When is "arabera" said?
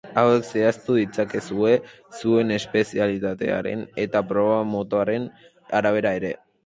5.81-6.15